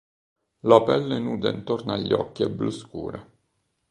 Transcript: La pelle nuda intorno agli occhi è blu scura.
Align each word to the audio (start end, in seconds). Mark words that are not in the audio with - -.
La 0.71 0.79
pelle 0.83 1.19
nuda 1.19 1.51
intorno 1.51 1.93
agli 1.93 2.11
occhi 2.11 2.41
è 2.41 2.49
blu 2.49 2.71
scura. 2.71 3.23